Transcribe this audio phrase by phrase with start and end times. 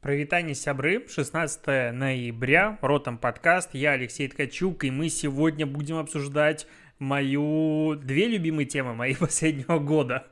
[0.00, 6.68] Провитание сябры, 16 ноября, Ротом подкаст, я Алексей Ткачук, и мы сегодня будем обсуждать
[7.00, 10.28] мою две любимые темы мои последнего года.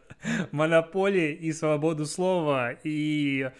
[0.52, 3.50] Монополия и свободу слова, и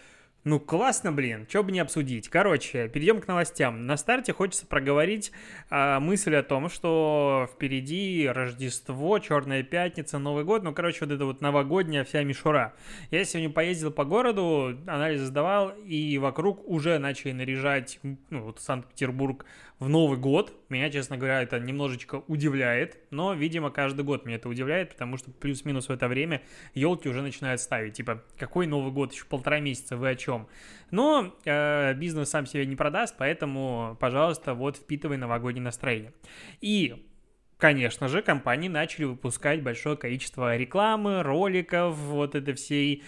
[0.47, 2.29] ну, классно, блин, что бы не обсудить.
[2.29, 3.85] Короче, перейдем к новостям.
[3.85, 5.33] На старте хочется проговорить
[5.69, 11.25] а, мысль о том, что впереди Рождество, Черная Пятница, Новый год, ну, короче, вот это
[11.25, 12.73] вот новогодняя вся мишура.
[13.11, 19.43] Я сегодня поездил по городу, анализ сдавал, и вокруг уже начали наряжать, ну, вот Санкт-Петербург
[19.79, 20.53] в Новый год.
[20.69, 25.31] Меня, честно говоря, это немножечко удивляет, но, видимо, каждый год меня это удивляет, потому что
[25.31, 26.41] плюс-минус в это время
[26.73, 27.93] елки уже начинают ставить.
[27.93, 29.13] Типа, какой Новый год?
[29.13, 30.47] Еще полтора месяца, вы о чем?
[30.91, 36.13] Но э, бизнес сам себя не продаст, поэтому, пожалуйста, вот впитывай новогоднее настроение.
[36.59, 37.05] И
[37.57, 43.03] конечно же, компании начали выпускать большое количество рекламы, роликов, вот это всей,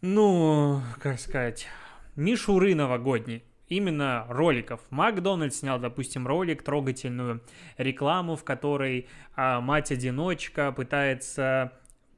[0.00, 1.66] ну, как сказать,
[2.14, 4.80] мишуры новогодней именно роликов.
[4.90, 7.42] Макдональдс снял, допустим, ролик, трогательную
[7.76, 11.72] рекламу, в которой а, мать-одиночка пытается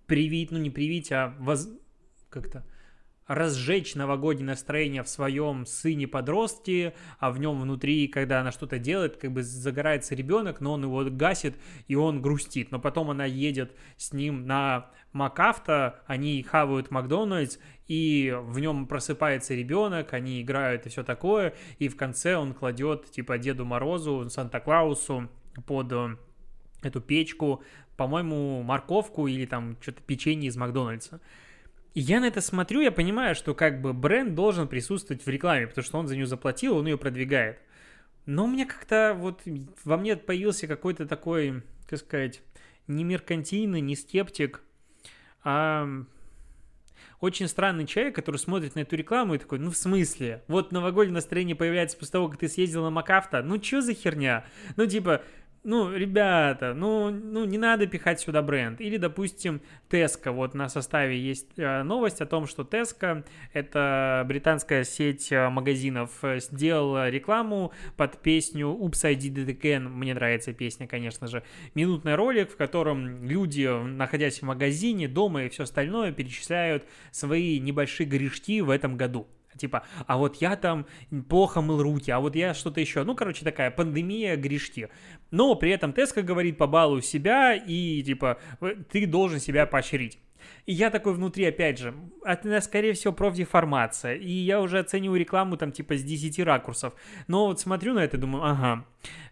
[0.06, 1.68] привить, ну не привить, а воз...
[2.28, 2.64] как-то
[3.26, 9.32] разжечь новогоднее настроение в своем сыне-подростке, а в нем внутри, когда она что-то делает, как
[9.32, 11.56] бы загорается ребенок, но он его гасит,
[11.88, 12.70] и он грустит.
[12.70, 19.54] Но потом она едет с ним на МакАвто, они хавают Макдональдс, и в нем просыпается
[19.54, 25.28] ребенок, они играют и все такое, и в конце он кладет, типа, Деду Морозу, Санта-Клаусу
[25.66, 26.16] под э,
[26.82, 27.62] эту печку,
[27.96, 31.20] по-моему, морковку или там что-то печенье из Макдональдса.
[31.96, 35.66] И я на это смотрю, я понимаю, что как бы бренд должен присутствовать в рекламе,
[35.66, 37.58] потому что он за нее заплатил, он ее продвигает.
[38.26, 39.40] Но у меня как-то вот
[39.82, 42.42] во мне появился какой-то такой, как сказать,
[42.86, 44.60] не меркантийный, не скептик,
[45.42, 45.88] а
[47.20, 50.44] очень странный человек, который смотрит на эту рекламу и такой, ну в смысле?
[50.48, 53.42] Вот новогоднее настроение появляется после того, как ты съездил на Макафта.
[53.42, 54.44] Ну что за херня?
[54.76, 55.22] Ну типа,
[55.66, 58.80] ну, ребята, ну, ну, не надо пихать сюда бренд.
[58.80, 60.30] Или, допустим, Tesco.
[60.30, 66.10] Вот на составе есть э, новость о том, что Tesco, это британская сеть э, магазинов,
[66.22, 69.88] э, сделала рекламу под песню Oops, I Did It Again.
[69.88, 71.42] Мне нравится песня, конечно же.
[71.74, 78.06] Минутный ролик, в котором люди, находясь в магазине, дома и все остальное, перечисляют свои небольшие
[78.06, 79.26] грешки в этом году.
[79.56, 80.86] Типа, а вот я там
[81.28, 83.04] плохо мыл руки, а вот я что-то еще.
[83.04, 84.88] Ну, короче, такая пандемия грешки.
[85.30, 88.38] Но при этом Теска говорит, побалуй себя и, типа,
[88.90, 90.18] ты должен себя поощрить.
[90.66, 94.14] И я такой внутри, опять же, это, скорее всего, профдеформация.
[94.14, 96.94] И я уже оцениваю рекламу там типа с 10 ракурсов.
[97.28, 98.84] Но вот смотрю на это и думаю, ага,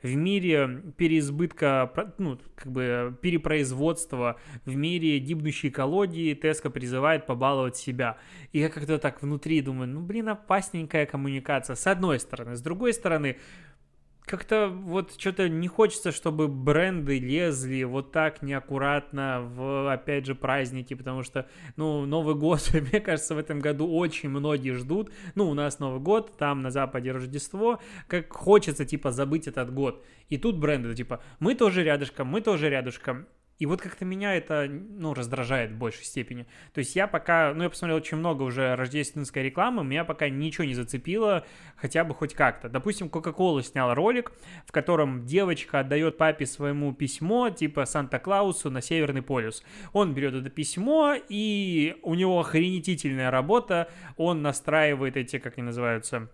[0.03, 8.17] в мире переизбытка, ну, как бы перепроизводства, в мире гибнущей экологии Теска призывает побаловать себя.
[8.53, 12.57] И я как-то так внутри думаю, ну, блин, опасненькая коммуникация, с одной стороны.
[12.57, 13.39] С другой стороны,
[14.25, 20.95] как-то вот что-то не хочется, чтобы бренды лезли вот так неаккуратно в, опять же, праздники,
[20.95, 21.47] потому что,
[21.77, 25.13] ну, Новый год, мне кажется, в этом году очень многие ждут.
[25.35, 30.05] Ну, у нас Новый год, там на Западе Рождество, как хочется, типа, забыть этот год.
[30.31, 33.27] И тут бренды, типа, мы тоже рядышком, мы тоже рядышком.
[33.59, 36.47] И вот как-то меня это, ну, раздражает в большей степени.
[36.73, 40.65] То есть я пока, ну, я посмотрел очень много уже рождественской рекламы, меня пока ничего
[40.65, 42.69] не зацепило, хотя бы хоть как-то.
[42.69, 44.33] Допустим, Coca-Cola снял ролик,
[44.67, 49.63] в котором девочка отдает папе своему письмо, типа Санта-Клаусу на Северный полюс.
[49.93, 56.29] Он берет это письмо, и у него охренительная работа, он настраивает эти, как они называются,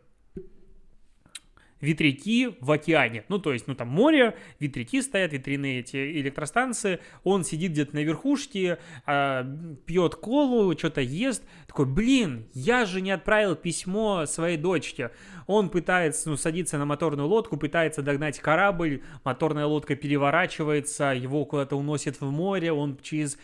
[1.81, 3.25] ветряки в океане.
[3.29, 7.01] Ну, то есть, ну, там море, ветряки стоят, ветряные эти электростанции.
[7.25, 9.45] Он сидит где-то на верхушке, а,
[9.87, 11.43] пьет колу, что-то ест.
[11.67, 15.11] Такой, блин, я же не отправил письмо своей дочке.
[15.47, 21.77] Он пытается, ну, садиться на моторную лодку, пытается догнать корабль, моторная лодка переворачивается, его куда-то
[21.77, 23.39] уносит в море, он через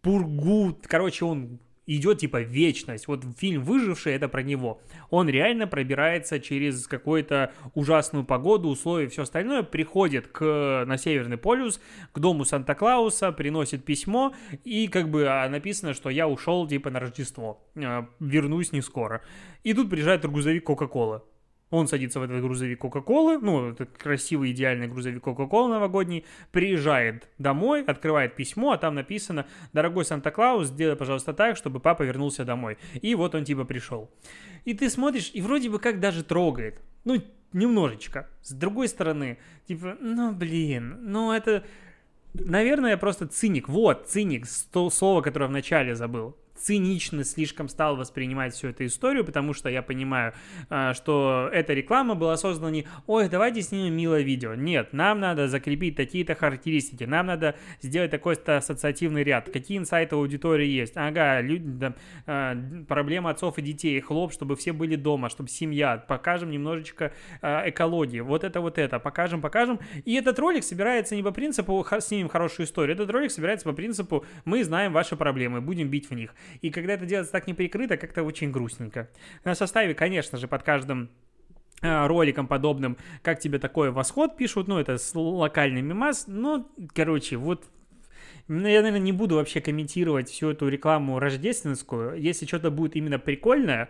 [0.00, 3.08] пургу, короче, он идет типа вечность.
[3.08, 4.80] Вот фильм «Выживший»— это про него.
[5.10, 11.36] Он реально пробирается через какую-то ужасную погоду, условия и все остальное, приходит к, на Северный
[11.36, 11.80] полюс,
[12.12, 14.34] к дому Санта-Клауса, приносит письмо,
[14.64, 19.22] и как бы а, написано, что я ушел типа на Рождество, а, вернусь не скоро.
[19.64, 21.24] И тут приезжает грузовик Кока-Кола.
[21.72, 27.82] Он садится в этот грузовик Кока-Колы, ну, этот красивый, идеальный грузовик Кока-Колы новогодний, приезжает домой,
[27.82, 32.76] открывает письмо, а там написано «Дорогой Санта-Клаус, сделай, пожалуйста, так, чтобы папа вернулся домой».
[33.00, 34.10] И вот он типа пришел.
[34.66, 36.78] И ты смотришь, и вроде бы как даже трогает.
[37.04, 37.22] Ну,
[37.54, 38.28] немножечко.
[38.42, 41.64] С другой стороны, типа, ну, блин, ну, это...
[42.34, 43.70] Наверное, я просто циник.
[43.70, 46.36] Вот, циник, слово, которое вначале забыл.
[46.56, 50.32] Цинично слишком стал воспринимать всю эту историю, потому что я понимаю,
[50.68, 54.54] а, что эта реклама была создана не «Ой, давайте снимем милое видео».
[54.54, 59.50] Нет, нам надо закрепить такие-то характеристики, нам надо сделать такой-то ассоциативный ряд.
[59.50, 60.96] Какие инсайты аудитории есть?
[60.96, 61.94] Ага, люди, да,
[62.26, 62.56] а,
[62.88, 65.96] проблема отцов и детей, хлоп, чтобы все были дома, чтобы семья.
[65.96, 68.20] Покажем немножечко а, экологии.
[68.20, 68.98] Вот это, вот это.
[68.98, 69.80] Покажем, покажем.
[70.04, 72.94] И этот ролик собирается не по принципу «снимем хорошую историю».
[72.94, 76.34] Этот ролик собирается по принципу «мы знаем ваши проблемы, будем бить в них».
[76.60, 79.08] И когда это делается так неприкрыто, как-то очень грустненько.
[79.44, 81.10] На составе, конечно же, под каждым
[81.82, 87.66] э, роликом подобным, как тебе такой восход пишут, ну, это локальный мимас, ну, короче, вот
[88.48, 92.20] я, наверное, не буду вообще комментировать всю эту рекламу рождественскую.
[92.20, 93.88] Если что-то будет именно прикольное,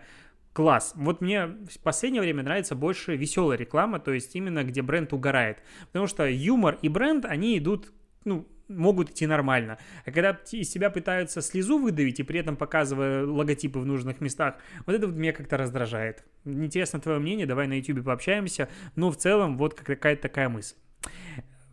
[0.53, 0.93] класс.
[0.95, 5.57] Вот мне в последнее время нравится больше веселая реклама, то есть именно где бренд угорает.
[5.87, 7.91] Потому что юмор и бренд, они идут,
[8.23, 9.77] ну, могут идти нормально.
[10.05, 14.55] А когда из себя пытаются слезу выдавить и при этом показывая логотипы в нужных местах,
[14.85, 16.23] вот это вот меня как-то раздражает.
[16.45, 18.69] Интересно твое мнение, давай на YouTube пообщаемся.
[18.95, 20.75] Но в целом вот какая-то такая мысль.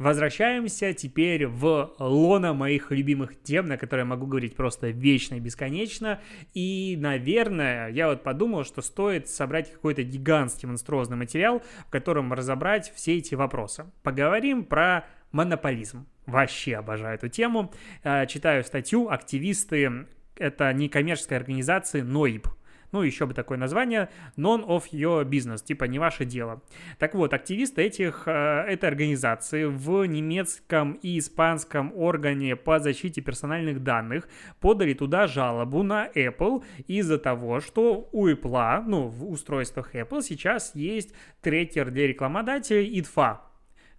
[0.00, 5.40] Возвращаемся теперь в лона моих любимых тем, на которые я могу говорить просто вечно и
[5.40, 6.20] бесконечно.
[6.54, 12.90] И, наверное, я вот подумал, что стоит собрать какой-то гигантский монструозный материал, в котором разобрать
[12.96, 13.84] все эти вопросы.
[14.02, 16.06] Поговорим про монополизм.
[16.26, 17.72] Вообще обожаю эту тему.
[18.02, 20.06] Э, читаю статью «Активисты»—
[20.36, 22.48] это некоммерческая организация НОИБ,
[22.92, 26.62] ну, еще бы такое название, non of your business, типа не ваше дело.
[26.98, 33.82] Так вот, активисты этих, э, этой организации в немецком и испанском органе по защите персональных
[33.82, 34.28] данных
[34.60, 40.74] подали туда жалобу на Apple из-за того, что у Apple, ну, в устройствах Apple сейчас
[40.74, 43.38] есть трекер для рекламодателей IDFA,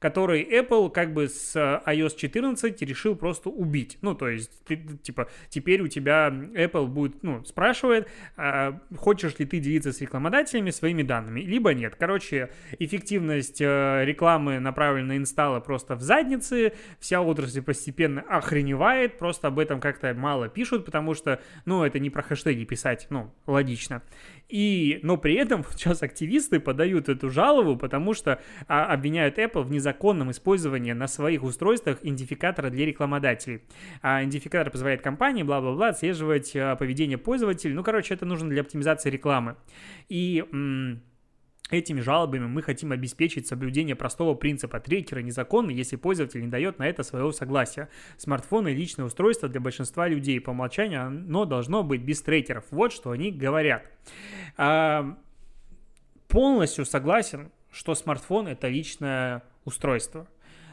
[0.01, 3.99] который Apple как бы с э, iOS 14 решил просто убить.
[4.01, 9.45] Ну, то есть, ты, типа, теперь у тебя Apple будет, ну, спрашивает, а, хочешь ли
[9.45, 11.95] ты делиться с рекламодателями своими данными, либо нет.
[11.99, 12.49] Короче,
[12.79, 19.59] эффективность э, рекламы, направленной на инсталлы, просто в заднице, вся отрасль постепенно охреневает, просто об
[19.59, 24.01] этом как-то мало пишут, потому что, ну, это не про хэштеги писать, ну, логично.
[24.51, 29.71] И, но при этом сейчас активисты подают эту жалобу, потому что а, обвиняют Apple в
[29.71, 33.61] незаконном использовании на своих устройствах идентификатора для рекламодателей.
[34.01, 37.73] А идентификатор позволяет компании, бла-бла-бла, отслеживать а, поведение пользователей.
[37.73, 39.55] Ну, короче, это нужно для оптимизации рекламы.
[40.09, 40.43] И...
[40.51, 41.01] М-
[41.71, 46.87] Этими жалобами мы хотим обеспечить соблюдение простого принципа трекера незаконно, если пользователь не дает на
[46.87, 47.87] это своего согласия.
[48.17, 52.65] Смартфоны личное устройство для большинства людей по умолчанию, но должно быть без трекеров.
[52.71, 53.89] Вот что они говорят.
[54.57, 55.17] А,
[56.27, 60.27] полностью согласен, что смартфон это личное устройство.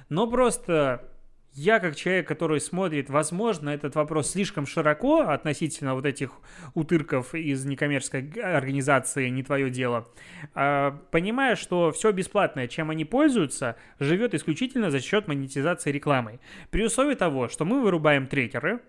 [0.09, 1.09] Но просто
[1.53, 6.31] я как человек, который смотрит, возможно, этот вопрос слишком широко относительно вот этих
[6.75, 10.09] утырков из некоммерческой организации «Не твое дело»,
[10.55, 16.41] а, понимая, что все бесплатное, чем они пользуются, живет исключительно за счет монетизации рекламой.
[16.71, 18.81] При условии того, что мы вырубаем трекеры,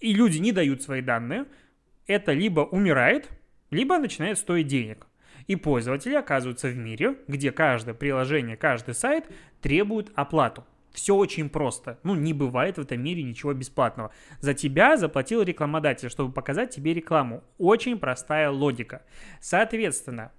[0.00, 1.44] и люди не дают свои данные,
[2.06, 3.28] это либо умирает,
[3.70, 5.06] либо начинает стоить денег.
[5.46, 9.24] И пользователи оказываются в мире, где каждое приложение, каждый сайт
[9.60, 10.64] требует оплату.
[10.92, 11.98] Все очень просто.
[12.02, 14.12] Ну, не бывает в этом мире ничего бесплатного.
[14.40, 17.44] За тебя заплатил рекламодатель, чтобы показать тебе рекламу.
[17.58, 19.02] Очень простая логика.
[19.40, 20.32] Соответственно,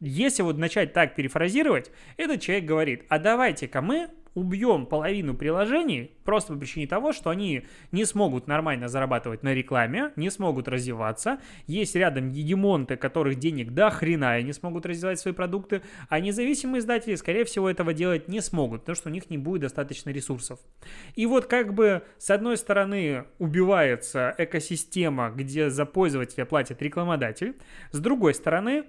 [0.00, 6.52] если вот начать так перефразировать, этот человек говорит, а давайте-ка мы убьем половину приложений просто
[6.52, 11.38] по причине того, что они не смогут нормально зарабатывать на рекламе, не смогут развиваться.
[11.66, 16.80] Есть рядом гегемонты, которых денег до хрена и не смогут развивать свои продукты, а независимые
[16.80, 20.58] издатели, скорее всего, этого делать не смогут, потому что у них не будет достаточно ресурсов.
[21.14, 27.56] И вот как бы с одной стороны убивается экосистема, где за пользователя платит рекламодатель,
[27.92, 28.84] с другой стороны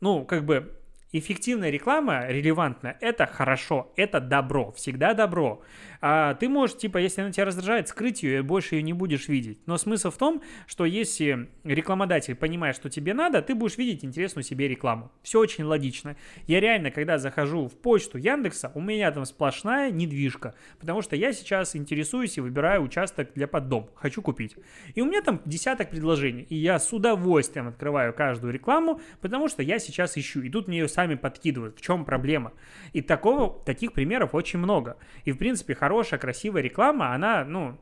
[0.00, 0.79] ну, как бы
[1.12, 5.60] Эффективная реклама, релевантная, это хорошо, это добро, всегда добро.
[6.00, 9.28] А ты можешь, типа, если она тебя раздражает, скрыть ее и больше ее не будешь
[9.28, 9.58] видеть.
[9.66, 14.44] Но смысл в том, что если рекламодатель понимает, что тебе надо, ты будешь видеть интересную
[14.44, 15.10] себе рекламу.
[15.22, 16.16] Все очень логично.
[16.46, 21.32] Я реально, когда захожу в почту Яндекса, у меня там сплошная недвижка, потому что я
[21.32, 24.56] сейчас интересуюсь и выбираю участок для поддом, хочу купить.
[24.94, 29.62] И у меня там десяток предложений, и я с удовольствием открываю каждую рекламу, потому что
[29.62, 31.78] я сейчас ищу, и тут мне ее сами подкидывают.
[31.78, 32.52] В чем проблема?
[32.92, 34.98] И такого, таких примеров очень много.
[35.24, 37.78] И, в принципе, хорошая, красивая реклама, она, ну,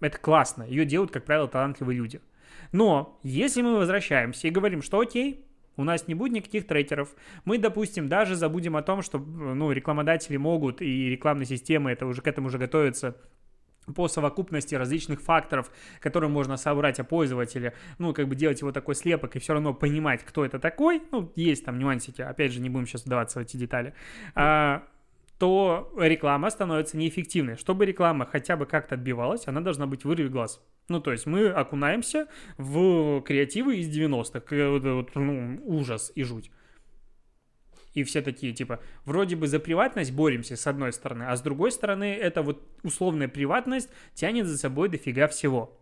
[0.00, 0.64] это классно.
[0.64, 2.20] Ее делают, как правило, талантливые люди.
[2.72, 5.44] Но если мы возвращаемся и говорим, что окей,
[5.76, 7.14] у нас не будет никаких трекеров.
[7.44, 12.22] Мы, допустим, даже забудем о том, что ну, рекламодатели могут и рекламные системы это уже
[12.22, 13.16] к этому уже готовятся
[13.94, 18.94] по совокупности различных факторов, которые можно собрать о пользователе, ну, как бы делать его такой
[18.94, 22.68] слепок и все равно понимать, кто это такой, ну, есть там нюансики, опять же, не
[22.68, 23.94] будем сейчас вдаваться в эти детали,
[24.34, 24.84] а,
[25.38, 27.56] то реклама становится неэффективной.
[27.56, 30.60] Чтобы реклама хотя бы как-то отбивалась, она должна быть вырви глаз.
[30.88, 36.50] Ну, то есть мы окунаемся в креативы из 90-х, вот, ну, ужас и жуть.
[37.96, 41.72] И все такие, типа, вроде бы за приватность боремся с одной стороны, а с другой
[41.72, 45.80] стороны, это вот условная приватность тянет за собой дофига всего.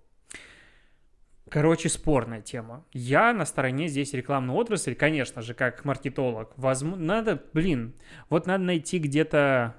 [1.51, 2.87] Короче, спорная тема.
[2.93, 6.53] Я на стороне здесь рекламной отрасли, конечно же, как маркетолог.
[6.57, 7.95] Возможно, надо, блин,
[8.31, 9.75] вот надо найти где-то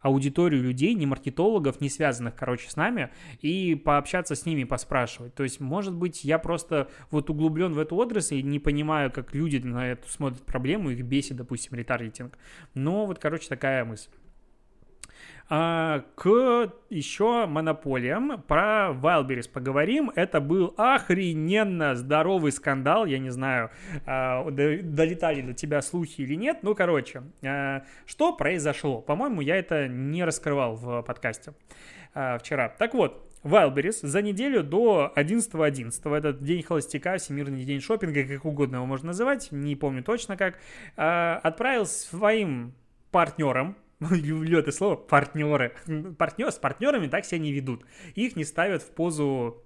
[0.00, 5.34] аудиторию людей, не маркетологов, не связанных, короче, с нами, и пообщаться с ними, поспрашивать.
[5.34, 9.34] То есть, может быть, я просто вот углублен в эту отрасль и не понимаю, как
[9.34, 12.38] люди на эту смотрят проблему, их бесит, допустим, ретаргетинг.
[12.74, 14.10] Но вот, короче, такая мысль.
[15.50, 18.42] А, к еще монополиям.
[18.42, 20.10] Про Wildberries поговорим.
[20.14, 23.06] Это был охрененно здоровый скандал.
[23.06, 23.70] Я не знаю,
[24.04, 26.58] а, долетали до тебя слухи или нет.
[26.62, 29.00] Ну, короче, а, что произошло?
[29.00, 31.54] По-моему, я это не раскрывал в подкасте
[32.40, 32.70] вчера.
[32.70, 38.44] Так вот, Wildberries за неделю до 11.11, .11, этот день холостяка, всемирный день шопинга, как
[38.44, 40.58] угодно его можно называть, не помню точно как,
[40.96, 42.74] отправил своим
[43.12, 43.76] партнерам,
[44.10, 45.74] люблю это слово, партнеры.
[46.18, 47.84] Партнер, с партнерами так себя не ведут.
[48.14, 49.62] Их не ставят в позу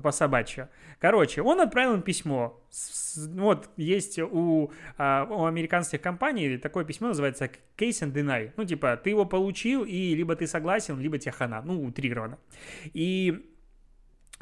[0.00, 0.68] по собачьи.
[1.00, 2.58] Короче, он отправил им письмо.
[3.34, 8.52] Вот есть у, а, у американских компаний такое письмо называется case and deny.
[8.56, 11.60] Ну, типа, ты его получил, и либо ты согласен, либо тебе хана.
[11.62, 12.38] Ну, утрированно.
[12.94, 13.51] И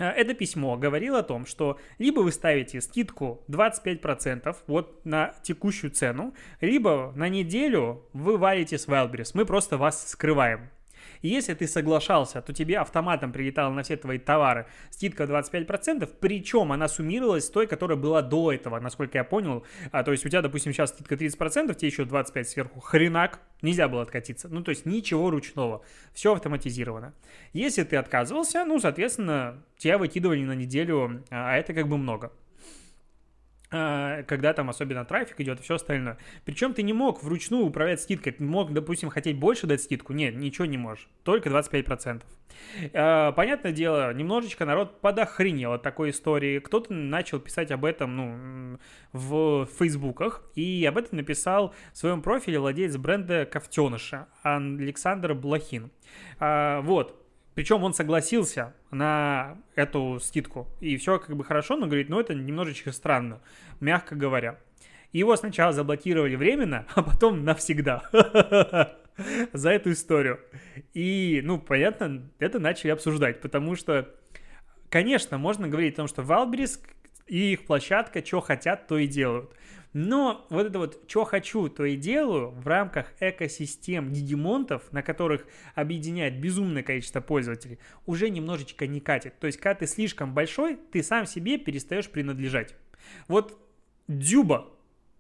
[0.04, 6.34] это письмо говорило о том, что либо вы ставите скидку 25% вот на текущую цену,
[6.60, 9.32] либо на неделю вы валите с Wildberries.
[9.34, 10.70] Мы просто вас скрываем.
[11.22, 16.72] И если ты соглашался, то тебе автоматом прилетала на все твои товары скидка 25%, причем
[16.72, 19.64] она суммировалась с той, которая была до этого, насколько я понял.
[19.92, 22.80] А, то есть у тебя, допустим, сейчас скидка 30%, тебе еще 25% сверху.
[22.80, 24.48] Хренак, нельзя было откатиться.
[24.48, 27.14] Ну, то есть ничего ручного, все автоматизировано.
[27.52, 32.32] Если ты отказывался, ну, соответственно, тебя выкидывали на неделю, а это как бы много.
[33.72, 36.18] А, когда там особенно трафик идет и все остальное.
[36.44, 38.32] Причем ты не мог вручную управлять скидкой.
[38.32, 40.12] Ты мог, допустим, хотеть больше дать скидку.
[40.12, 41.08] Нет, ничего не можешь.
[41.22, 42.22] Только 25%.
[42.94, 46.58] А, понятное дело, немножечко народ подохренел от такой истории.
[46.58, 48.78] Кто-то начал писать об этом ну,
[49.12, 50.42] в фейсбуках.
[50.56, 55.92] И об этом написал в своем профиле владелец бренда Ковтеныша Александр Блохин.
[56.40, 57.19] А, вот,
[57.60, 60.66] причем он согласился на эту скидку.
[60.80, 63.42] И все как бы хорошо, но говорит, ну это немножечко странно,
[63.80, 64.58] мягко говоря.
[65.12, 68.08] Его сначала заблокировали временно, а потом навсегда
[69.52, 70.40] за эту историю.
[70.94, 74.08] И, ну, понятно, это начали обсуждать, потому что,
[74.88, 76.82] конечно, можно говорить о том, что Валберис
[77.26, 79.50] и их площадка, что хотят, то и делают.
[79.92, 85.46] Но вот это вот, что хочу, то и делаю в рамках экосистем дигимонтов, на которых
[85.74, 89.38] объединяет безумное количество пользователей, уже немножечко не катит.
[89.40, 92.76] То есть, когда ты слишком большой, ты сам себе перестаешь принадлежать.
[93.26, 93.58] Вот
[94.06, 94.68] Дюба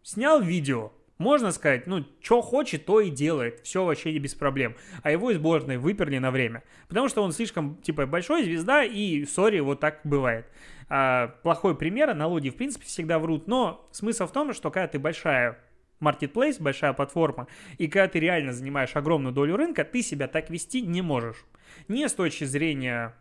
[0.02, 3.60] снял видео, можно сказать, ну, что хочет, то и делает.
[3.60, 4.74] Все вообще не без проблем.
[5.02, 6.62] А его из сборной выперли на время.
[6.88, 10.46] Потому что он слишком, типа, большой звезда, и, сори, вот так бывает
[10.88, 14.98] а, плохой пример, аналогии в принципе всегда врут, но смысл в том, что когда ты
[14.98, 15.58] большая
[16.00, 20.80] marketplace, большая платформа, и когда ты реально занимаешь огромную долю рынка, ты себя так вести
[20.80, 21.44] не можешь.
[21.86, 23.14] Не с точки зрения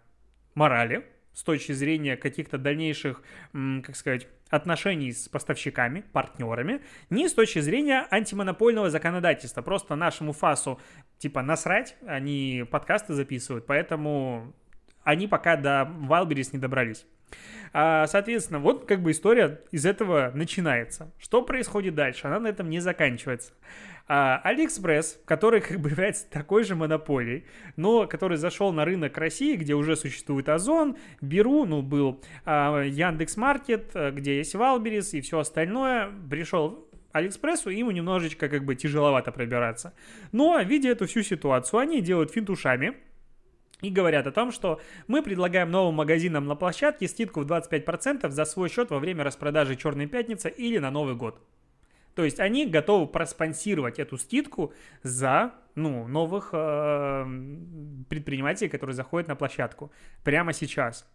[0.56, 1.06] морали,
[1.39, 8.05] с точки зрения каких-то дальнейших, как сказать, отношений с поставщиками, партнерами, не с точки зрения
[8.12, 9.62] антимонопольного законодательства.
[9.62, 10.81] Просто нашему ФАСу
[11.17, 14.53] типа насрать, они подкасты записывают, поэтому
[15.03, 17.05] они пока до Wildberries не добрались.
[17.74, 21.12] А, соответственно, вот как бы история из этого начинается.
[21.19, 22.27] Что происходит дальше?
[22.27, 23.53] Она на этом не заканчивается.
[24.07, 27.45] А, Алиэкспресс, который как бы является такой же монополией,
[27.75, 33.91] но который зашел на рынок России, где уже существует Озон, Беру, ну, был а, Яндекс.Маркет,
[34.13, 39.93] где есть Валберис и все остальное, пришел Алиэкспрессу, ему немножечко как бы тяжеловато пробираться.
[40.31, 42.95] Но, видя эту всю ситуацию, они делают финтушами,
[43.81, 48.45] и говорят о том, что мы предлагаем новым магазинам на площадке скидку в 25% за
[48.45, 51.41] свой счет во время распродажи Черной Пятницы или на Новый год.
[52.15, 57.24] То есть они готовы проспонсировать эту скидку за ну, новых э,
[58.09, 59.91] предпринимателей, которые заходят на площадку
[60.24, 61.07] прямо сейчас.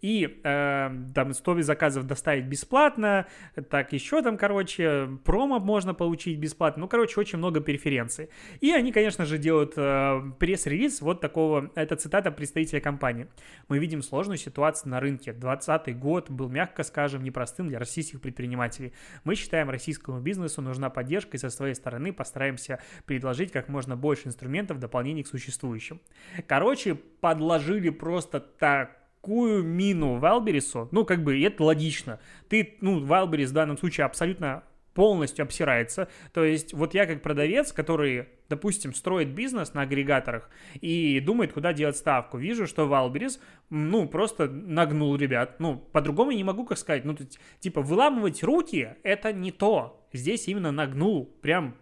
[0.00, 3.26] И э, там 100 заказов доставить бесплатно,
[3.70, 6.82] так еще там, короче, промо можно получить бесплатно.
[6.82, 8.30] Ну, короче, очень много преференций.
[8.60, 13.26] И они, конечно же, делают э, пресс-релиз вот такого, это цитата представителя компании.
[13.68, 15.32] Мы видим сложную ситуацию на рынке.
[15.32, 18.92] 2020 год был, мягко скажем, непростым для российских предпринимателей.
[19.24, 24.28] Мы считаем, российскому бизнесу нужна поддержка, и со своей стороны постараемся предложить как можно больше
[24.28, 26.00] инструментов в дополнение к существующим.
[26.46, 32.18] Короче, подложили просто так такую мину Wildberries у, ну, как бы, это логично.
[32.48, 34.64] Ты, ну, Wildberries в данном случае абсолютно
[34.94, 36.08] полностью обсирается.
[36.32, 40.50] То есть вот я как продавец, который, допустим, строит бизнес на агрегаторах
[40.80, 45.60] и думает, куда делать ставку, вижу, что Wildberries, ну, просто нагнул ребят.
[45.60, 47.04] Ну, по-другому не могу как сказать.
[47.04, 47.16] Ну,
[47.60, 50.04] типа, выламывать руки– это не то.
[50.12, 51.76] Здесь именно нагнул, прям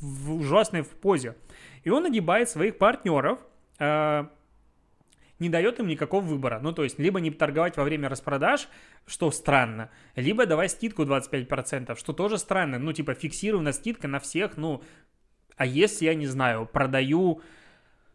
[0.00, 1.34] в ужасной в позе.
[1.82, 3.40] И он нагибает своих партнеров,
[3.80, 4.26] э,
[5.38, 6.60] не дает им никакого выбора.
[6.60, 8.68] Ну, то есть, либо не торговать во время распродаж,
[9.06, 12.78] что странно, либо давай скидку 25%, что тоже странно.
[12.78, 14.82] Ну, типа, фиксированная скидка на всех, ну,
[15.56, 17.42] а если, я не знаю, продаю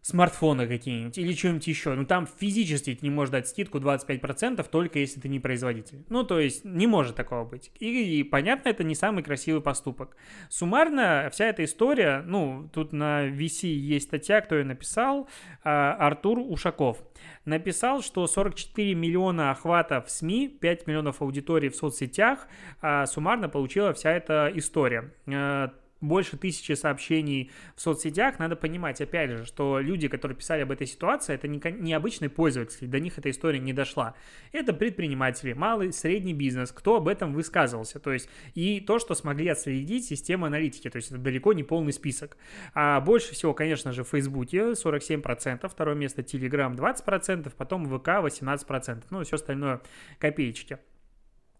[0.03, 1.93] смартфоны какие-нибудь или что-нибудь еще.
[1.93, 6.03] Ну, там физически ты не можешь дать скидку 25%, только если ты не производитель.
[6.09, 7.71] Ну, то есть, не может такого быть.
[7.79, 10.17] И, и, понятно, это не самый красивый поступок.
[10.49, 15.29] Суммарно, вся эта история, ну, тут на VC есть статья, кто ее написал,
[15.63, 17.01] а, Артур Ушаков.
[17.45, 22.47] Написал, что 44 миллиона охватов в СМИ, 5 миллионов аудитории в соцсетях,
[22.81, 25.71] а, суммарно получила вся эта история а,
[26.03, 30.85] больше тысячи сообщений в соцсетях, надо понимать, опять же, что люди, которые писали об этой
[30.85, 34.13] ситуации, это не, обычные пользователи, до них эта история не дошла.
[34.51, 39.47] Это предприниматели, малый, средний бизнес, кто об этом высказывался, то есть и то, что смогли
[39.47, 42.37] отследить система аналитики, то есть это далеко не полный список.
[42.73, 49.03] А больше всего, конечно же, в Фейсбуке 47%, второе место Telegram 20%, потом ВК 18%,
[49.09, 49.81] ну и все остальное
[50.19, 50.79] копеечки.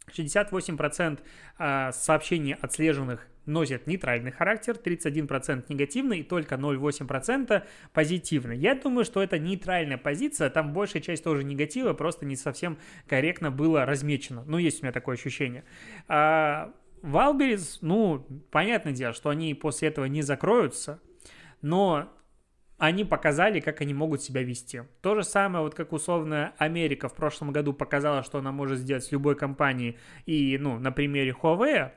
[0.07, 1.19] 68%
[1.57, 8.57] а, сообщений отслеженных носят нейтральный характер, 31% негативный и только 0,8% позитивный.
[8.57, 13.51] Я думаю, что это нейтральная позиция, там большая часть тоже негатива, просто не совсем корректно
[13.51, 14.43] было размечено.
[14.45, 15.63] Ну, есть у меня такое ощущение.
[16.07, 21.01] А, Валберис, ну, понятное дело, что они после этого не закроются,
[21.61, 22.09] но
[22.77, 24.81] они показали, как они могут себя вести.
[25.01, 29.03] То же самое, вот как условно Америка в прошлом году показала, что она может сделать
[29.03, 31.91] с любой компанией, и, ну, на примере Huawei,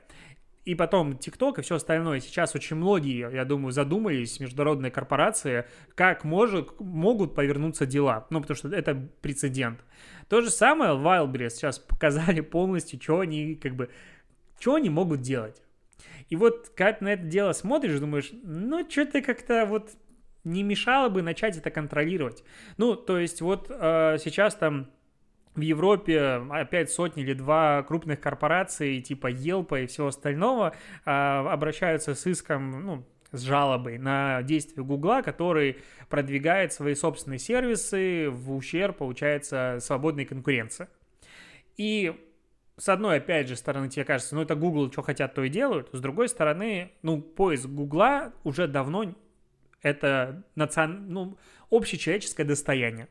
[0.67, 2.19] и потом TikTok и все остальное.
[2.19, 8.27] Сейчас очень многие, я думаю, задумались, международные корпорации, как может, могут повернуться дела.
[8.31, 9.79] Ну, потому что это прецедент.
[10.27, 13.89] То же самое Wildberries сейчас показали полностью, что они, как бы,
[14.59, 15.63] что они могут делать.
[16.27, 19.91] И вот, когда ты на это дело смотришь, думаешь, ну, что-то как-то вот
[20.43, 22.43] не мешало бы начать это контролировать.
[22.75, 24.91] Ну, то есть вот э, сейчас там
[25.57, 32.13] в Европе опять сотни или два крупных корпораций типа Елпа и всего остального а, обращаются
[32.15, 35.77] с иском, ну, с жалобой на действия Гугла, который
[36.09, 40.87] продвигает свои собственные сервисы в ущерб, получается, свободной конкуренции.
[41.75, 42.15] И
[42.77, 45.89] с одной, опять же, стороны, тебе кажется, ну это Google, что хотят, то и делают.
[45.91, 49.15] С другой стороны, ну, поиск Гугла уже давно
[49.81, 51.09] это национ...
[51.09, 51.37] ну,
[51.71, 53.07] общечеловеческое достояние.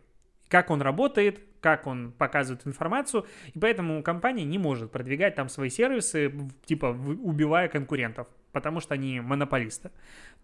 [0.48, 5.68] Как он работает, как он показывает информацию, и поэтому компания не может продвигать там свои
[5.68, 6.32] сервисы,
[6.64, 9.90] типа убивая конкурентов, потому что они монополисты.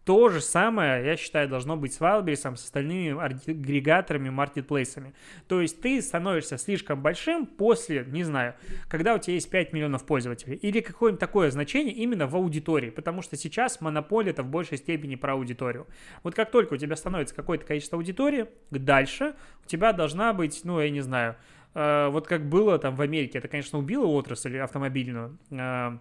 [0.05, 5.14] То же самое, я считаю, должно быть с Wildberries, с остальными агрегаторами, маркетплейсами.
[5.48, 8.55] То есть ты становишься слишком большим после, не знаю,
[8.90, 13.22] когда у тебя есть 5 миллионов пользователей, или какое-нибудь такое значение именно в аудитории, потому
[13.22, 15.87] что сейчас монополия это в большей степени про аудиторию.
[16.22, 20.81] Вот как только у тебя становится какое-то количество аудитории, дальше у тебя должна быть, ну,
[20.81, 21.37] я не знаю,
[21.72, 25.98] э, вот как было там в Америке, это, конечно, убило отрасль автомобильную, э,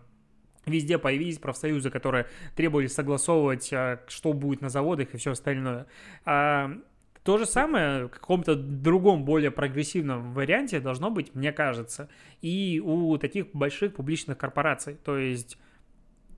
[0.66, 5.88] Везде появились профсоюзы, которые требовали согласовывать, а, что будет на заводах и все остальное.
[6.26, 6.72] А,
[7.24, 12.10] то же самое в каком-то другом, более прогрессивном варианте должно быть, мне кажется,
[12.42, 14.96] и у таких больших публичных корпораций.
[14.96, 15.58] То есть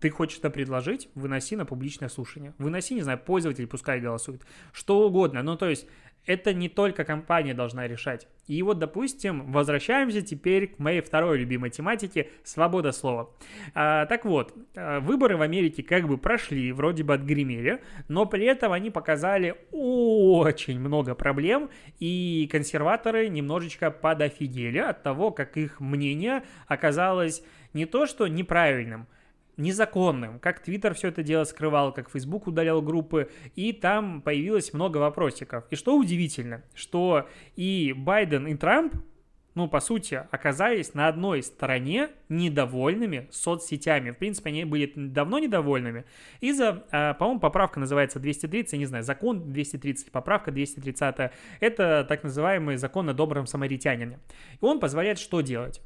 [0.02, 2.54] ты хочешь это предложить, выноси на публичное слушание.
[2.58, 4.42] Выноси, не знаю, пользователь пускай голосует.
[4.74, 5.42] Что угодно.
[5.44, 5.88] Ну, то есть
[6.26, 8.28] это не только компания должна решать.
[8.48, 13.30] И вот, допустим, возвращаемся теперь к моей второй любимой тематике– свобода слова.
[13.74, 18.46] А, так вот, а, выборы в Америке как бы прошли, вроде бы отгремели, но при
[18.46, 26.44] этом они показали очень много проблем, и консерваторы немножечко подофигели от того, как их мнение
[26.68, 29.08] оказалось не то что неправильным–
[29.58, 34.98] незаконным, как Твиттер все это дело скрывал, как Фейсбук удалял группы, и там появилось много
[34.98, 35.66] вопросиков.
[35.70, 38.96] И что удивительно, что и Байден, и Трамп
[39.56, 44.12] ну, по сути, оказались на одной стороне недовольными соцсетями.
[44.12, 46.06] В принципе, они были давно недовольными.
[46.42, 51.32] Из-за, а, по-моему, поправка называется 230, я не знаю, закон 230, поправка 230.
[51.60, 54.20] Это так называемый закон о добром самаритянине.
[54.54, 55.82] И он позволяет что делать?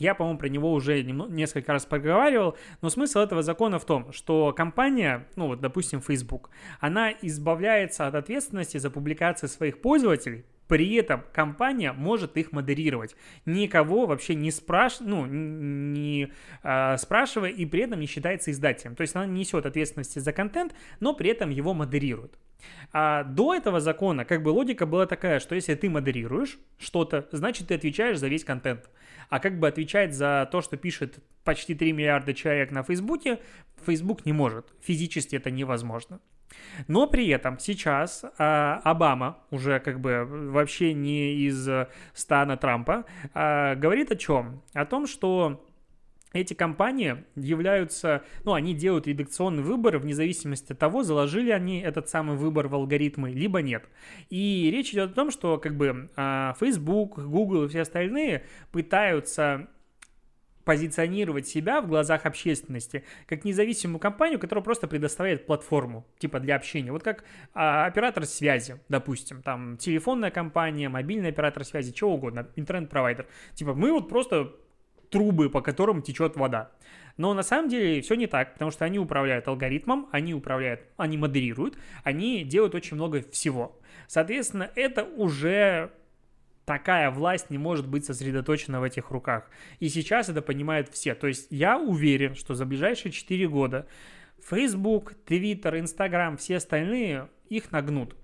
[0.00, 4.52] Я, по-моему, про него уже несколько раз проговаривал, но смысл этого закона в том, что
[4.52, 11.24] компания, ну вот, допустим, Facebook, она избавляется от ответственности за публикации своих пользователей, при этом
[11.34, 15.00] компания может их модерировать, никого вообще не, спраш...
[15.00, 16.32] ну, не
[16.62, 18.96] э, спрашивая и при этом не считается издателем.
[18.96, 22.38] То есть она несет ответственности за контент, но при этом его модерирует.
[22.92, 27.68] А до этого закона как бы логика была такая, что если ты модерируешь что-то, значит
[27.68, 28.90] ты отвечаешь за весь контент
[29.30, 33.38] а как бы отвечать за то, что пишет почти 3 миллиарда человек на Фейсбуке,
[33.86, 34.66] Facebook не может.
[34.82, 36.20] Физически это невозможно.
[36.88, 41.68] Но при этом сейчас а, Обама, уже как бы вообще не из
[42.12, 44.62] стана Трампа, а, говорит о чем?
[44.74, 45.64] О том, что
[46.32, 52.08] эти компании являются, ну, они делают редакционный выбор вне зависимости от того, заложили они этот
[52.08, 53.84] самый выбор в алгоритмы, либо нет.
[54.28, 59.68] И речь идет о том, что как бы а, Facebook, Google и все остальные пытаются
[60.64, 66.92] позиционировать себя в глазах общественности как независимую компанию, которая просто предоставляет платформу, типа для общения.
[66.92, 73.26] Вот как а, оператор связи, допустим, там телефонная компания, мобильный оператор связи, чего угодно, интернет-провайдер.
[73.54, 74.54] Типа мы вот просто
[75.10, 76.70] трубы, по которым течет вода.
[77.16, 81.18] Но на самом деле все не так, потому что они управляют алгоритмом, они управляют, они
[81.18, 83.78] модерируют, они делают очень много всего.
[84.06, 85.92] Соответственно, это уже
[86.64, 89.50] такая власть не может быть сосредоточена в этих руках.
[89.80, 91.14] И сейчас это понимают все.
[91.14, 93.86] То есть я уверен, что за ближайшие 4 года
[94.40, 98.16] Facebook, Twitter, Instagram, все остальные их нагнут.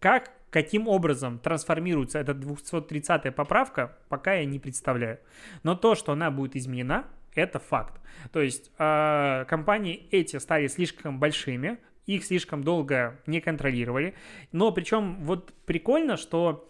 [0.00, 5.18] Как Каким образом трансформируется эта 230-я поправка, пока я не представляю.
[5.62, 7.98] Но то, что она будет изменена, это факт.
[8.32, 14.14] То есть э, компании эти стали слишком большими, их слишком долго не контролировали.
[14.52, 16.68] Но причем вот прикольно, что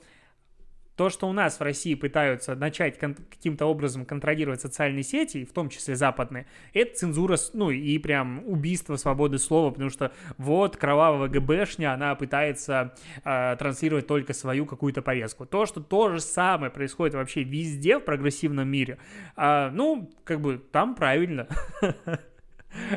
[0.97, 5.69] то, что у нас в России пытаются начать каким-то образом контролировать социальные сети, в том
[5.69, 11.95] числе западные, это цензура, ну и прям убийство свободы слова, потому что вот кровавая ГБшня,
[11.95, 15.47] она пытается э, транслировать только свою какую-то повестку.
[15.47, 18.99] То, что то же самое происходит вообще везде в прогрессивном мире,
[19.37, 21.49] э, ну, как бы там правильно.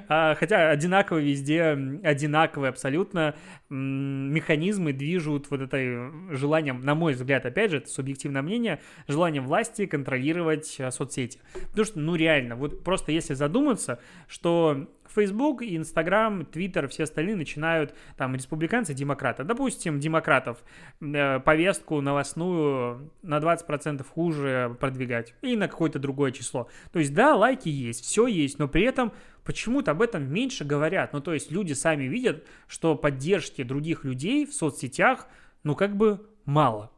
[0.08, 1.64] А, хотя одинаково везде,
[2.04, 3.36] одинаковые абсолютно
[3.70, 9.86] механизмы движут вот это желанием, на мой взгляд, опять же, это субъективное мнение, желанием власти
[9.86, 11.40] контролировать а, соцсети.
[11.70, 17.96] Потому что, ну реально, вот просто если задуматься, что Facebook, Instagram, Twitter, все остальные начинают,
[18.18, 19.44] там, республиканцы, демократы.
[19.44, 20.64] Допустим, демократов
[21.02, 25.34] э, повестку новостную на 20% хуже продвигать.
[25.42, 26.70] И на какое-то другое число.
[26.92, 31.14] То есть, да, лайки есть, все есть, но при этом почему-то об этом меньше говорят.
[31.14, 35.28] Ну, то есть, люди сами видят, что поддержки других людей в соцсетях,
[35.64, 36.92] ну, как бы мало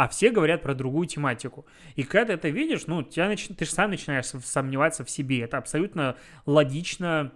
[0.00, 1.66] а все говорят про другую тематику.
[1.94, 3.48] И когда ты это видишь, ну, тебя нач...
[3.48, 5.42] ты же сам начинаешь сомневаться в себе.
[5.42, 7.32] Это абсолютно логично,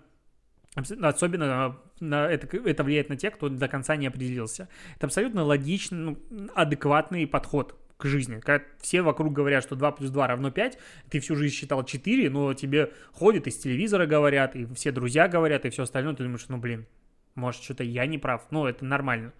[0.74, 4.68] особенно на это, это влияет на тех, кто до конца не определился.
[4.96, 8.40] Это абсолютно логичный, ну, адекватный подход к жизни.
[8.40, 10.78] Когда все вокруг говорят, что 2 плюс 2 равно 5,
[11.10, 15.64] ты всю жизнь считал 4, но тебе ходят из телевизора говорят, и все друзья говорят,
[15.64, 16.86] и все остальное, ты думаешь, ну, блин,
[17.34, 18.46] может, что-то я не прав.
[18.50, 19.32] Ну, это нормально.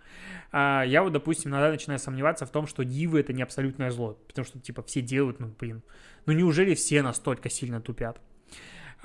[0.51, 4.19] А я вот, допустим, иногда начинаю сомневаться в том, что дивы— это не абсолютное зло.
[4.27, 5.83] Потому что, типа, все делают, ну, блин.
[6.27, 8.21] Ну, неужели все настолько сильно тупят?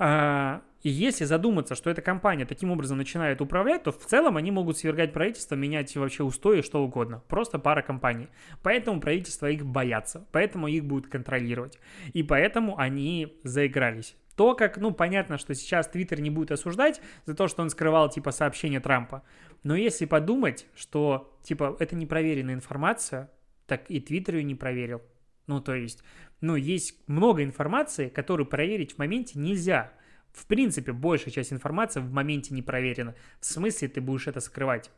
[0.02, 4.50] А, и если задуматься, что эта компания таким образом начинает управлять, то в целом они
[4.50, 7.22] могут свергать правительство, менять вообще устои, что угодно.
[7.28, 8.28] Просто пара компаний.
[8.62, 10.26] Поэтому правительство их боятся.
[10.32, 11.78] Поэтому их будут контролировать.
[12.14, 14.16] И поэтому они заигрались.
[14.36, 18.08] То, как, ну, понятно, что сейчас Твиттер не будет осуждать за то, что он скрывал,
[18.08, 19.22] типа, сообщения Трампа.
[19.64, 23.30] Но если подумать, что, типа, это непроверенная информация,
[23.66, 25.02] так и Твиттер ее не проверил.
[25.46, 26.02] Ну, то есть,
[26.40, 29.92] ну, есть много информации, которую проверить в моменте нельзя.
[30.32, 33.14] В принципе, большая часть информации в моменте не проверена.
[33.40, 34.90] В смысле ты будешь это скрывать?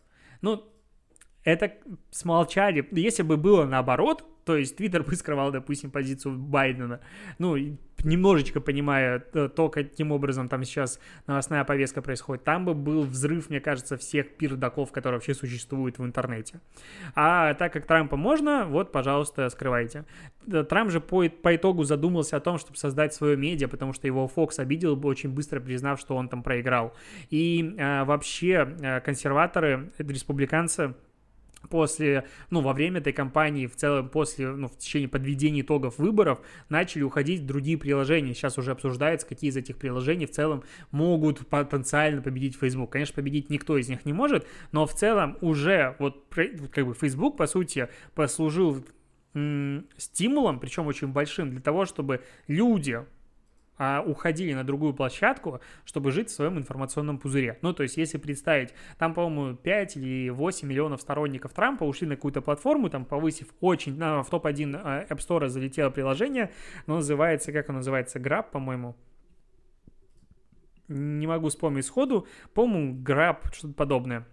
[0.42, 0.64] Ну,
[1.44, 1.72] это
[2.10, 2.86] смолчали.
[2.92, 7.00] Если бы было наоборот, то есть Твиттер бы скрывал, допустим, позицию Байдена,
[7.38, 7.56] ну,
[8.04, 13.60] немножечко понимая то, каким образом там сейчас новостная повестка происходит, там бы был взрыв, мне
[13.60, 16.60] кажется, всех пердаков, которые вообще существуют в интернете.
[17.14, 20.04] А так как Трампа можно, вот, пожалуйста, скрывайте.
[20.68, 24.26] Трамп же по, по итогу задумался о том, чтобы создать свое медиа, потому что его
[24.26, 26.94] Фокс обидел бы, очень быстро признав, что он там проиграл.
[27.30, 30.94] И э, вообще э, консерваторы, республиканцы,
[31.68, 36.40] после, ну, во время этой кампании, в целом после, ну, в течение подведения итогов выборов,
[36.68, 38.34] начали уходить другие приложения.
[38.34, 42.90] Сейчас уже обсуждается, какие из этих приложений в целом могут потенциально победить Facebook.
[42.90, 47.36] Конечно, победить никто из них не может, но в целом уже вот как бы Facebook,
[47.36, 48.84] по сути, послужил
[49.96, 53.02] стимулом, причем очень большим, для того, чтобы люди
[53.78, 57.58] а, уходили на другую площадку, чтобы жить в своем информационном пузыре.
[57.62, 62.16] Ну, то есть, если представить, там, по-моему, 5 или 8 миллионов сторонников Трампа ушли на
[62.16, 66.52] какую-то платформу, там, повысив очень, на, в топ-1 а, App Store залетело приложение,
[66.86, 68.94] но называется, как оно называется, Grab, по-моему,
[70.88, 74.26] не могу вспомнить сходу, по-моему, Grab, что-то подобное.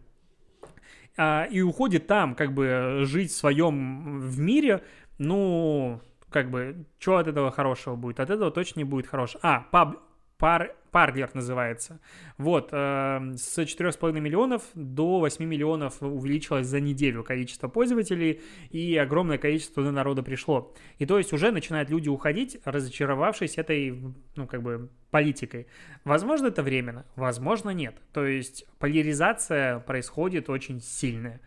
[1.17, 4.83] А, и уходит там, как бы, жить в своем в мире,
[5.17, 8.19] ну, как бы, что от этого хорошего будет?
[8.19, 9.39] От этого точно не будет хорошего.
[9.43, 9.97] А, паб,
[10.37, 11.99] пар, Парлер называется.
[12.37, 19.37] Вот, э, с 4,5 миллионов до 8 миллионов увеличилось за неделю количество пользователей, и огромное
[19.37, 20.73] количество туда народа пришло.
[20.97, 24.01] И то есть уже начинают люди уходить, разочаровавшись этой,
[24.35, 25.67] ну, как бы, политикой.
[26.03, 27.95] Возможно, это временно, возможно, нет.
[28.13, 31.39] То есть поляризация происходит очень сильная.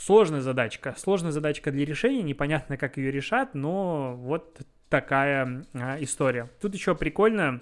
[0.00, 0.94] Сложная задачка.
[0.96, 4.58] Сложная задачка для решения, непонятно, как ее решат, но вот
[4.88, 6.48] такая а, история.
[6.58, 7.60] Тут еще прикольно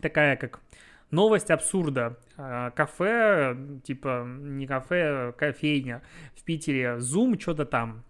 [0.00, 0.60] такая, как
[1.10, 2.20] новость абсурда.
[2.36, 6.02] А, кафе, типа не кафе, а кофейня
[6.36, 8.04] в Питере, Zoom, что-то там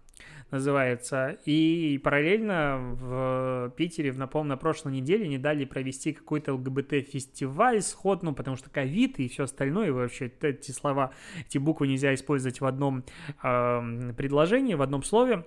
[0.51, 1.37] называется.
[1.45, 8.23] И параллельно в Питере, в, напомню, на прошлой неделе не дали провести какой-то ЛГБТ-фестиваль сход,
[8.23, 11.11] ну, потому что ковид и все остальное, и вообще эти слова,
[11.45, 13.03] эти буквы нельзя использовать в одном
[13.43, 15.45] э, предложении, в одном слове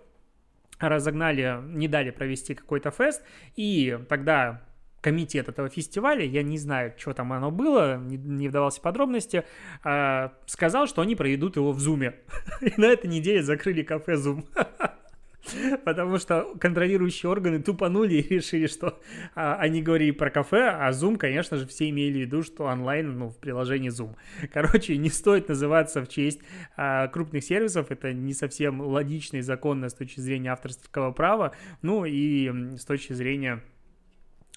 [0.78, 3.22] разогнали, не дали провести какой-то фест,
[3.56, 4.62] и тогда
[5.00, 9.44] комитет этого фестиваля, я не знаю, что там оно было, не, не вдавался в подробности,
[9.84, 12.14] э, сказал, что они проведут его в Зуме.
[12.60, 14.44] И на этой неделе закрыли кафе Зум.
[15.84, 19.00] Потому что контролирующие органы тупанули и решили, что
[19.34, 23.18] а, они говорили про кафе, а Zoom, конечно же, все имели в виду, что онлайн,
[23.18, 24.16] ну, в приложении Zoom.
[24.52, 26.40] Короче, не стоит называться в честь
[26.76, 32.04] а, крупных сервисов, это не совсем логично и законно с точки зрения авторского права, ну
[32.04, 33.62] и с точки зрения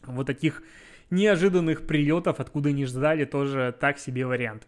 [0.07, 0.63] вот таких
[1.09, 4.67] неожиданных прилетов, откуда не ждали, тоже так себе вариант.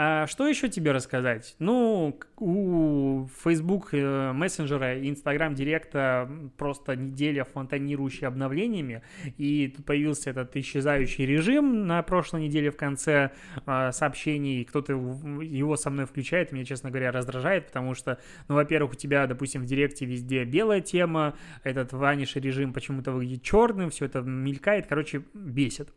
[0.00, 1.56] А что еще тебе рассказать?
[1.58, 9.02] Ну, у Facebook э, мессенджера и Instagram директа просто неделя фонтанирующая обновлениями,
[9.38, 13.32] и тут появился этот исчезающий режим на прошлой неделе в конце
[13.66, 18.92] э, сообщений, кто-то его со мной включает, меня, честно говоря, раздражает, потому что, ну, во-первых,
[18.92, 24.04] у тебя, допустим, в директе везде белая тема, этот ванишь режим почему-то выглядит черным, все
[24.04, 25.88] это мелькает, короче, бесит.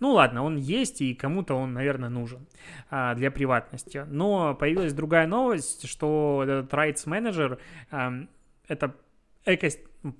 [0.00, 2.46] Ну ладно, он есть, и кому-то он, наверное, нужен
[2.90, 4.04] а, для приватности.
[4.08, 7.58] Но появилась другая новость, что этот Rights Manager
[7.90, 8.12] а,
[8.68, 8.94] это
[9.46, 9.68] эко,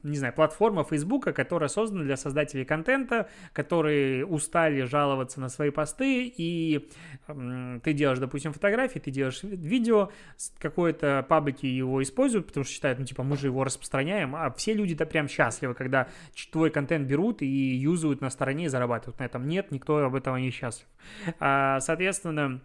[0.02, 6.32] не знаю, платформа Фейсбука, которая создана для создателей контента, которые устали жаловаться на свои посты,
[6.34, 6.88] и
[7.82, 10.10] ты делаешь, допустим, фотографии, ты делаешь видео,
[10.58, 14.72] какой-то паблики его используют, потому что считают, ну, типа, мы же его распространяем, а все
[14.72, 16.08] люди-то прям счастливы, когда
[16.50, 19.46] твой контент берут и юзают на стороне и зарабатывают на этом.
[19.46, 20.86] Нет, никто об этом не счастлив.
[21.40, 22.60] А, соответственно,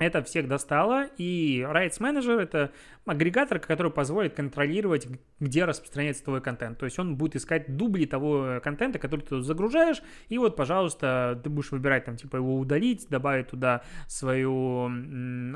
[0.00, 2.72] это всех достало, и Rights Manager— это
[3.04, 5.06] агрегатор, который позволит контролировать,
[5.40, 6.78] где распространяется твой контент.
[6.78, 11.50] То есть он будет искать дубли того контента, который ты загружаешь, и вот, пожалуйста, ты
[11.50, 14.90] будешь выбирать там, типа, его удалить, добавить туда свою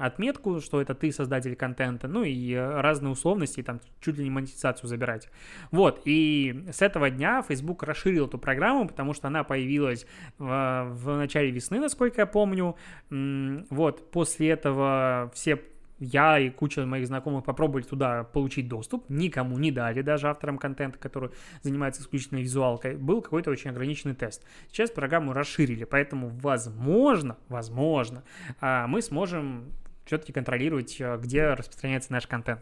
[0.01, 4.89] отметку, что это ты создатель контента, ну и разные условности, там, чуть ли не монетизацию
[4.89, 5.31] забирать.
[5.71, 10.07] Вот, и с этого дня Facebook расширил эту программу, потому что она появилась
[10.39, 12.77] в, в начале весны, насколько я помню.
[13.11, 15.63] Вот, после После этого все
[16.01, 20.99] я и куча моих знакомых попробовали туда получить доступ, никому не дали, даже авторам контента,
[20.99, 21.31] который
[21.63, 24.43] занимается исключительно визуалкой, был какой-то очень ограниченный тест.
[24.73, 28.25] Сейчас программу расширили, поэтому возможно, возможно,
[28.61, 29.67] а, мы сможем
[30.05, 32.61] все-таки контролировать, э, где распространяется наш контент.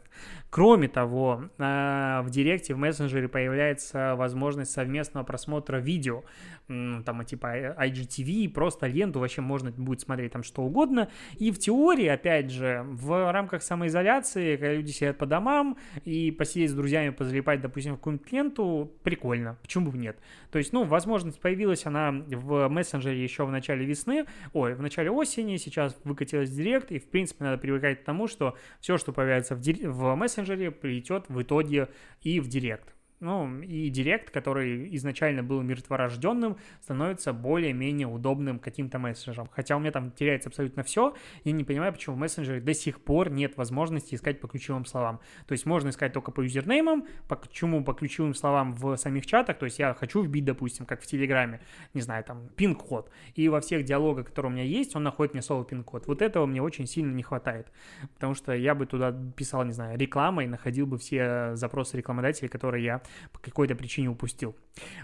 [0.50, 6.24] Кроме того, э, в Директе, в мессенджере появляется возможность совместного просмотра видео,
[6.68, 11.08] там типа IGTV, просто ленту, вообще можно будет смотреть там что угодно.
[11.38, 16.70] И в теории, опять же, в рамках самоизоляции, когда люди сидят по домам, и посидеть
[16.70, 20.16] с друзьями, позалипать, допустим, в какую-нибудь ленту, прикольно, почему бы нет.
[20.50, 25.10] То есть, ну, возможность появилась она в мессенджере еще в начале весны, ой, в начале
[25.10, 29.12] осени, сейчас выкатилась Директ, и, в принципе, принципе, надо привыкать к тому, что все, что
[29.12, 29.90] появится в, дир...
[29.90, 31.88] в мессенджере, придет в итоге
[32.20, 32.94] и в директ.
[33.22, 39.48] Ну, и Директ, который изначально был мертворожденным, становится более-менее удобным каким-то мессенджером.
[39.52, 43.00] Хотя у меня там теряется абсолютно все, я не понимаю, почему в мессенджере до сих
[43.00, 45.20] пор нет возможности искать по ключевым словам.
[45.46, 49.66] То есть можно искать только по юзернеймам, почему по ключевым словам в самих чатах, то
[49.66, 51.60] есть я хочу вбить, допустим, как в Телеграме,
[51.94, 55.42] не знаю, там, пин-код, и во всех диалогах, которые у меня есть, он находит мне
[55.42, 56.08] слово пин-код.
[56.08, 57.70] Вот этого мне очень сильно не хватает,
[58.14, 62.48] потому что я бы туда писал, не знаю, реклама и находил бы все запросы рекламодателей,
[62.48, 64.56] которые я по какой-то причине упустил.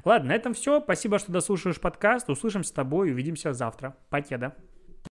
[0.04, 0.80] Ладно, на этом все.
[0.80, 2.28] Спасибо, что дослушаешь подкаст.
[2.30, 3.96] Услышимся с тобой увидимся завтра.
[4.10, 4.54] Покеда.